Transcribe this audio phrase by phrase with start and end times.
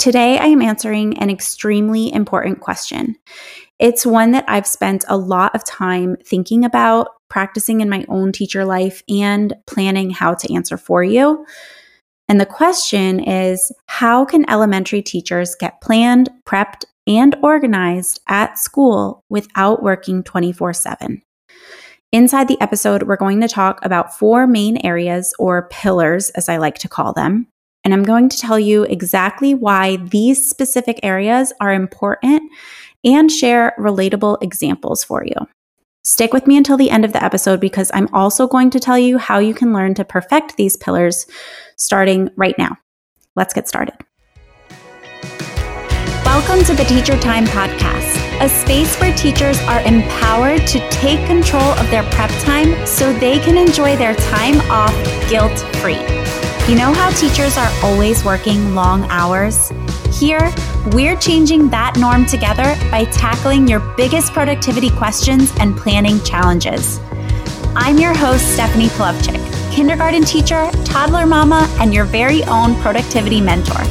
[0.00, 3.16] Today, I am answering an extremely important question.
[3.78, 8.32] It's one that I've spent a lot of time thinking about, practicing in my own
[8.32, 11.44] teacher life, and planning how to answer for you.
[12.30, 19.22] And the question is How can elementary teachers get planned, prepped, and organized at school
[19.28, 21.20] without working 24 7?
[22.10, 26.56] Inside the episode, we're going to talk about four main areas or pillars, as I
[26.56, 27.48] like to call them.
[27.90, 32.40] And I'm going to tell you exactly why these specific areas are important
[33.04, 35.34] and share relatable examples for you.
[36.04, 38.96] Stick with me until the end of the episode because I'm also going to tell
[38.96, 41.26] you how you can learn to perfect these pillars
[41.78, 42.76] starting right now.
[43.34, 43.96] Let's get started.
[46.24, 51.62] Welcome to the Teacher Time Podcast a space where teachers are empowered to take control
[51.62, 54.94] of their prep time so they can enjoy their time off
[55.28, 55.98] guilt free.
[56.70, 59.72] You know how teachers are always working long hours?
[60.16, 60.54] Here,
[60.92, 67.00] we're changing that norm together by tackling your biggest productivity questions and planning challenges.
[67.74, 73.82] I'm your host, Stephanie Polovchik, kindergarten teacher, toddler mama, and your very own productivity mentor.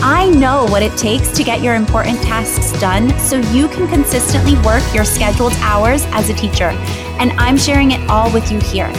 [0.00, 4.54] I know what it takes to get your important tasks done so you can consistently
[4.62, 6.70] work your scheduled hours as a teacher,
[7.20, 8.90] and I'm sharing it all with you here.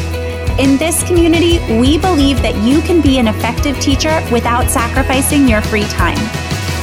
[0.59, 5.63] In this community, we believe that you can be an effective teacher without sacrificing your
[5.63, 6.15] free time.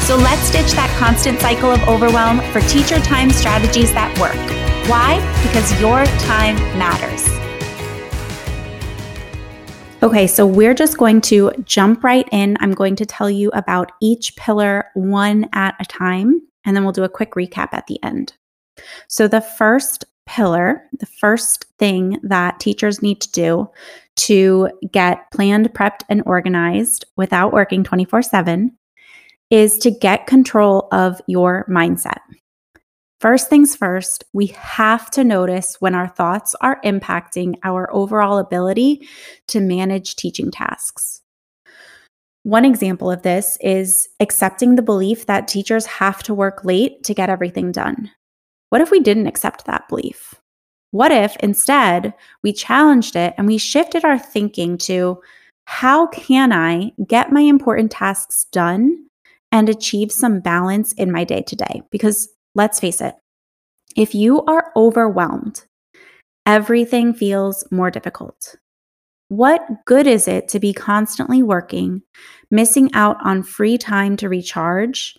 [0.02, 4.34] So let's ditch that constant cycle of overwhelm for teacher time strategies that work.
[4.90, 5.20] Why?
[5.46, 7.22] Because your time matters.
[10.02, 12.56] Okay, so we're just going to jump right in.
[12.58, 16.92] I'm going to tell you about each pillar one at a time, and then we'll
[16.92, 18.32] do a quick recap at the end.
[19.06, 23.70] So, the first pillar, the first thing that teachers need to do
[24.16, 28.76] to get planned, prepped, and organized without working 24 7
[29.50, 32.20] is to get control of your mindset.
[33.20, 39.06] First things first, we have to notice when our thoughts are impacting our overall ability
[39.48, 41.20] to manage teaching tasks.
[42.44, 47.12] One example of this is accepting the belief that teachers have to work late to
[47.12, 48.10] get everything done.
[48.70, 50.34] What if we didn't accept that belief?
[50.90, 55.20] What if instead we challenged it and we shifted our thinking to
[55.66, 59.06] how can I get my important tasks done
[59.52, 61.82] and achieve some balance in my day to day?
[61.92, 63.14] Because Let's face it,
[63.96, 65.64] if you are overwhelmed,
[66.46, 68.56] everything feels more difficult.
[69.28, 72.02] What good is it to be constantly working,
[72.50, 75.16] missing out on free time to recharge,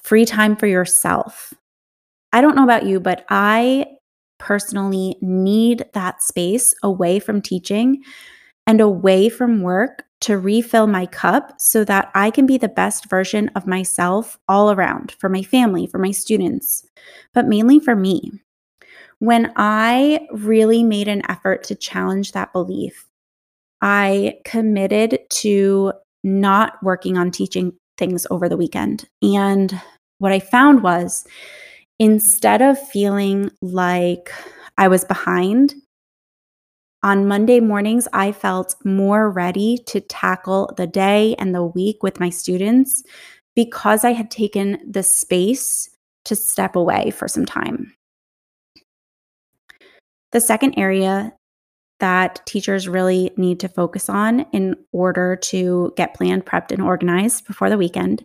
[0.00, 1.52] free time for yourself?
[2.32, 3.86] I don't know about you, but I
[4.38, 8.02] personally need that space away from teaching
[8.66, 13.08] and away from work to refill my cup so that I can be the best
[13.08, 16.86] version of myself all around for my family, for my students,
[17.32, 18.30] but mainly for me.
[19.18, 23.06] When I really made an effort to challenge that belief,
[23.82, 25.92] I committed to
[26.22, 29.08] not working on teaching things over the weekend.
[29.22, 29.78] And
[30.18, 31.26] what I found was
[32.00, 34.32] instead of feeling like
[34.76, 35.74] I was behind,
[37.02, 42.20] on Monday mornings, I felt more ready to tackle the day and the week with
[42.20, 43.02] my students
[43.54, 45.88] because I had taken the space
[46.26, 47.94] to step away for some time.
[50.32, 51.32] The second area
[52.00, 57.46] that teachers really need to focus on in order to get planned, prepped, and organized
[57.46, 58.24] before the weekend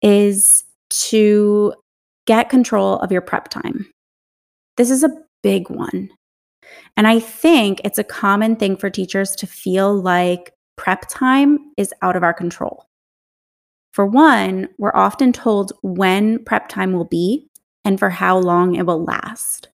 [0.00, 1.74] is to
[2.26, 3.86] get control of your prep time.
[4.76, 6.10] This is a big one.
[6.96, 11.94] And I think it's a common thing for teachers to feel like prep time is
[12.02, 12.86] out of our control.
[13.92, 17.48] For one, we're often told when prep time will be
[17.84, 19.68] and for how long it will last.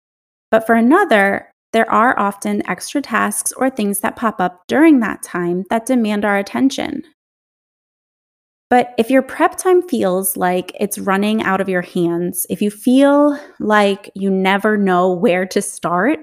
[0.52, 5.22] But for another, there are often extra tasks or things that pop up during that
[5.22, 7.04] time that demand our attention.
[8.70, 12.70] But if your prep time feels like it's running out of your hands, if you
[12.70, 16.20] feel like you never know where to start,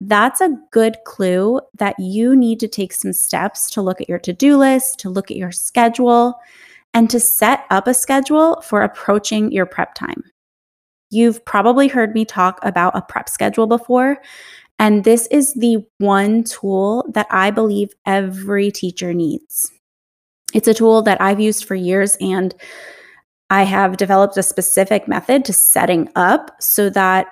[0.00, 4.18] that's a good clue that you need to take some steps to look at your
[4.20, 6.34] to do list, to look at your schedule,
[6.94, 10.22] and to set up a schedule for approaching your prep time.
[11.10, 14.22] You've probably heard me talk about a prep schedule before,
[14.78, 19.72] and this is the one tool that I believe every teacher needs.
[20.52, 22.54] It's a tool that I've used for years and
[23.50, 27.26] I have developed a specific method to setting up so that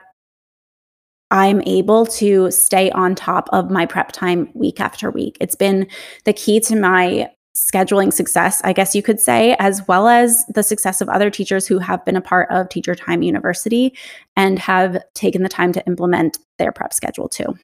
[1.31, 5.37] I'm able to stay on top of my prep time week after week.
[5.41, 5.87] It's been
[6.25, 10.63] the key to my scheduling success, I guess you could say, as well as the
[10.63, 13.97] success of other teachers who have been a part of Teacher Time University
[14.37, 17.57] and have taken the time to implement their prep schedule too.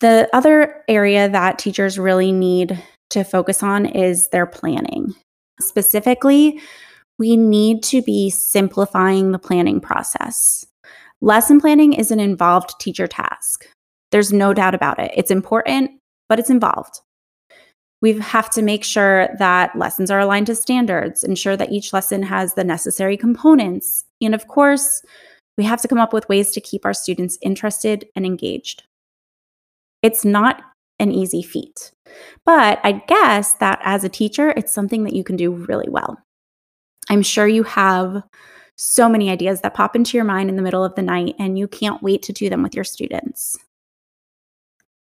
[0.00, 5.14] The other area that teachers really need to focus on is their planning.
[5.60, 6.60] Specifically,
[7.18, 10.66] we need to be simplifying the planning process.
[11.20, 13.66] Lesson planning is an involved teacher task.
[14.10, 15.12] There's no doubt about it.
[15.16, 15.92] It's important,
[16.28, 17.00] but it's involved.
[18.02, 22.22] We have to make sure that lessons are aligned to standards, ensure that each lesson
[22.24, 24.04] has the necessary components.
[24.20, 25.02] And of course,
[25.56, 28.82] we have to come up with ways to keep our students interested and engaged.
[30.02, 30.60] It's not
[30.98, 31.92] an easy feat,
[32.44, 36.18] but I guess that as a teacher, it's something that you can do really well.
[37.10, 38.22] I'm sure you have
[38.76, 41.58] so many ideas that pop into your mind in the middle of the night, and
[41.58, 43.56] you can't wait to do them with your students.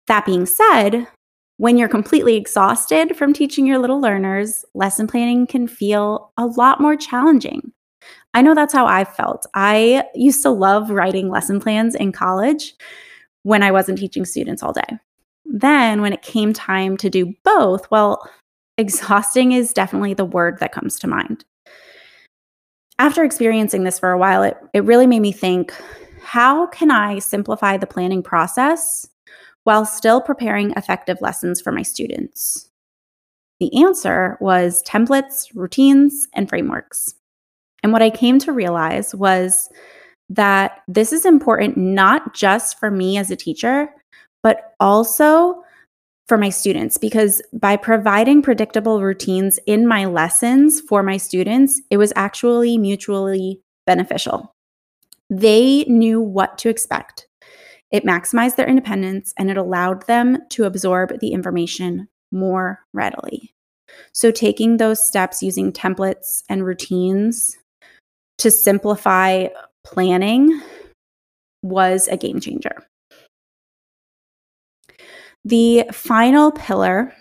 [0.09, 1.07] That being said,
[1.59, 6.81] when you're completely exhausted from teaching your little learners, lesson planning can feel a lot
[6.81, 7.73] more challenging.
[8.35, 9.47] I know that's how I felt.
[9.55, 12.75] I used to love writing lesson plans in college
[13.45, 14.99] when I wasn't teaching students all day.
[15.53, 18.29] Then, when it came time to do both, well,
[18.79, 21.45] exhausting is definitely the word that comes to mind
[23.03, 25.75] after experiencing this for a while, it, it really made me think
[26.23, 29.09] how can I simplify the planning process
[29.65, 32.71] while still preparing effective lessons for my students?
[33.59, 37.15] The answer was templates, routines, and frameworks.
[37.83, 39.69] And what I came to realize was
[40.29, 43.89] that this is important not just for me as a teacher,
[44.43, 45.63] but also
[46.29, 51.97] for my students because by providing predictable routines in my lessons for my students, it
[51.97, 54.55] was actually mutually beneficial.
[55.29, 57.27] They knew what to expect.
[57.91, 63.53] It maximized their independence and it allowed them to absorb the information more readily.
[64.13, 67.59] So, taking those steps using templates and routines
[68.39, 69.49] to simplify
[69.85, 70.63] planning
[71.63, 72.87] was a game changer.
[75.45, 77.13] The final pillar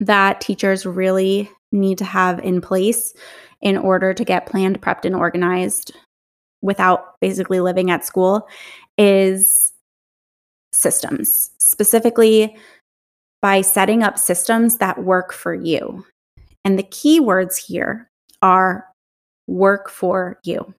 [0.00, 3.14] that teachers really need to have in place
[3.62, 5.92] in order to get planned, prepped, and organized
[6.60, 8.46] without basically living at school
[8.98, 9.72] is
[10.72, 12.56] systems, specifically
[13.40, 16.04] by setting up systems that work for you.
[16.64, 18.10] And the key words here
[18.42, 18.86] are
[19.46, 20.74] work for you.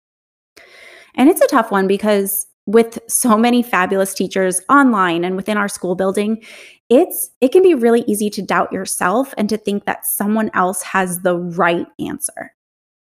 [1.15, 5.67] And it's a tough one because with so many fabulous teachers online and within our
[5.67, 6.44] school building
[6.89, 10.81] it's it can be really easy to doubt yourself and to think that someone else
[10.83, 12.53] has the right answer.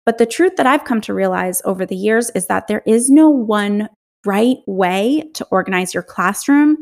[0.04, 3.10] But the truth that i've come to realize over the years is that there is
[3.10, 3.88] no one
[4.24, 6.76] right way to organize your classroom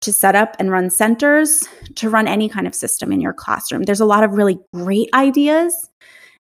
[0.00, 3.84] to set up and run centers to run any kind of system in your classroom.
[3.84, 5.88] There's a lot of really great ideas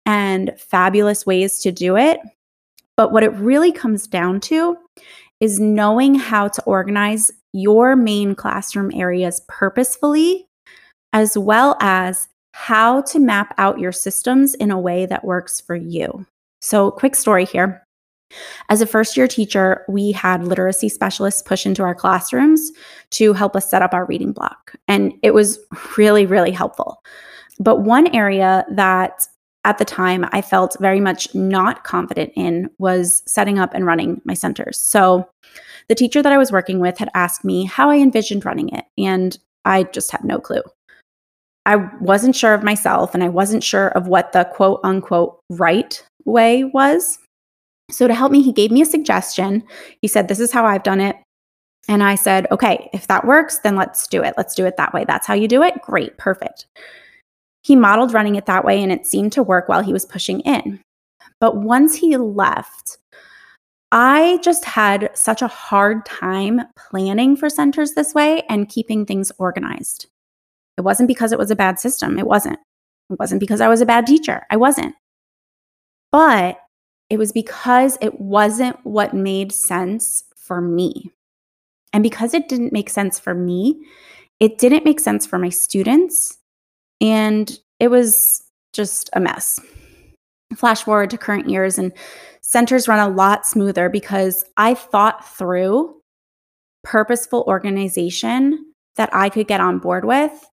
[0.06, 2.20] and fabulous ways to do it.
[2.96, 4.76] But what it really comes down to
[5.40, 10.46] is knowing how to organize your main classroom areas purposefully,
[11.12, 15.76] as well as how to map out your systems in a way that works for
[15.76, 16.26] you.
[16.60, 17.84] So, quick story here.
[18.68, 22.70] As a first year teacher, we had literacy specialists push into our classrooms
[23.10, 24.74] to help us set up our reading block.
[24.86, 25.58] And it was
[25.96, 27.02] really, really helpful.
[27.58, 29.26] But one area that
[29.64, 34.20] at the time I felt very much not confident in was setting up and running
[34.24, 34.78] my centers.
[34.78, 35.28] So
[35.88, 38.84] the teacher that I was working with had asked me how I envisioned running it,
[38.96, 40.62] and I just had no clue.
[41.66, 46.02] I wasn't sure of myself and I wasn't sure of what the quote unquote right
[46.24, 47.18] way was.
[47.90, 49.62] So, to help me, he gave me a suggestion.
[50.00, 51.16] He said, This is how I've done it.
[51.88, 54.34] And I said, Okay, if that works, then let's do it.
[54.36, 55.04] Let's do it that way.
[55.04, 55.80] That's how you do it.
[55.82, 56.66] Great, perfect.
[57.62, 60.40] He modeled running it that way and it seemed to work while he was pushing
[60.40, 60.80] in.
[61.40, 62.98] But once he left,
[63.90, 69.32] I just had such a hard time planning for centers this way and keeping things
[69.38, 70.06] organized.
[70.76, 72.18] It wasn't because it was a bad system.
[72.18, 72.58] It wasn't.
[73.10, 74.42] It wasn't because I was a bad teacher.
[74.50, 74.94] I wasn't.
[76.12, 76.58] But
[77.10, 81.10] it was because it wasn't what made sense for me.
[81.92, 83.80] And because it didn't make sense for me,
[84.40, 86.37] it didn't make sense for my students
[87.00, 89.60] and it was just a mess.
[90.56, 91.92] Flash forward to current years, and
[92.42, 96.00] centers run a lot smoother because I thought through
[96.84, 100.48] purposeful organization that I could get on board with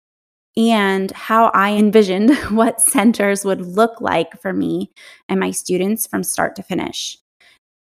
[0.58, 4.92] and how I envisioned what centers would look like for me
[5.28, 7.18] and my students from start to finish.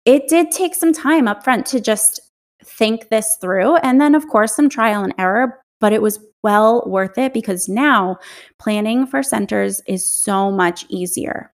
[0.05, 2.21] It did take some time up front to just
[2.63, 6.81] think this through, and then, of course, some trial and error, but it was well
[6.85, 8.17] worth it because now
[8.57, 11.51] planning for centers is so much easier.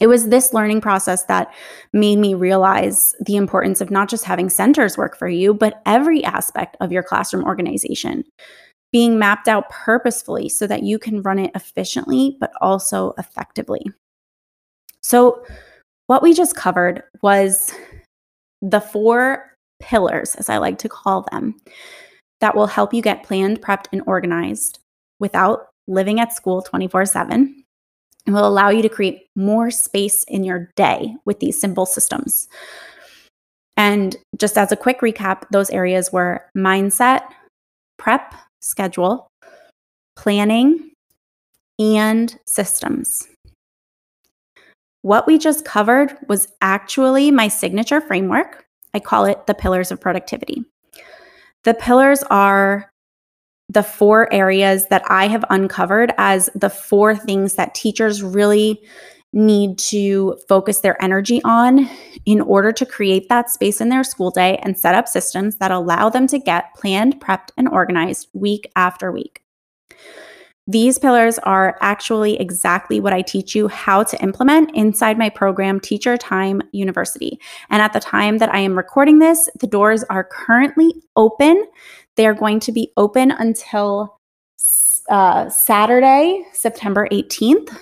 [0.00, 1.52] It was this learning process that
[1.92, 6.24] made me realize the importance of not just having centers work for you, but every
[6.24, 8.24] aspect of your classroom organization
[8.92, 13.84] being mapped out purposefully so that you can run it efficiently, but also effectively.
[15.02, 15.44] So,
[16.06, 17.74] what we just covered was
[18.62, 21.56] the four pillars, as I like to call them,
[22.42, 24.80] that will help you get planned, prepped, and organized
[25.20, 27.64] without living at school 24 7
[28.26, 32.48] and will allow you to create more space in your day with these simple systems.
[33.76, 37.22] And just as a quick recap, those areas were mindset,
[37.96, 39.28] prep, schedule,
[40.16, 40.90] planning,
[41.78, 43.28] and systems.
[45.02, 48.66] What we just covered was actually my signature framework.
[48.94, 50.64] I call it the pillars of productivity.
[51.64, 52.92] The pillars are
[53.68, 58.82] the four areas that I have uncovered as the four things that teachers really
[59.32, 61.88] need to focus their energy on
[62.26, 65.70] in order to create that space in their school day and set up systems that
[65.70, 69.42] allow them to get planned, prepped, and organized week after week.
[70.68, 75.80] These pillars are actually exactly what I teach you how to implement inside my program,
[75.80, 77.40] Teacher Time University.
[77.68, 81.66] And at the time that I am recording this, the doors are currently open.
[82.16, 84.20] They are going to be open until
[85.10, 87.76] uh, Saturday, September 18th.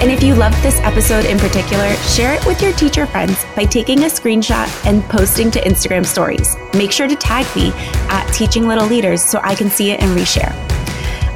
[0.00, 3.64] And if you loved this episode in particular, share it with your teacher friends by
[3.64, 6.56] taking a screenshot and posting to Instagram stories.
[6.74, 7.72] Make sure to tag me
[8.08, 10.52] at Teaching Little Leaders so I can see it and reshare.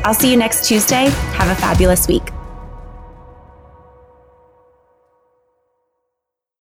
[0.05, 1.09] I'll see you next Tuesday.
[1.35, 2.33] Have a fabulous week.